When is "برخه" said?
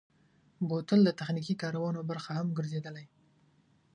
2.09-2.31